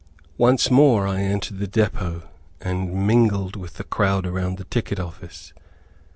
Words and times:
Once 0.39 0.71
more 0.71 1.05
I 1.05 1.19
entered 1.21 1.59
the 1.59 1.67
depot, 1.67 2.23
and 2.59 2.91
mingled 3.05 3.55
with 3.55 3.75
the 3.75 3.83
crowd 3.83 4.25
around 4.25 4.57
the 4.57 4.63
ticket 4.65 4.99
office. 4.99 5.53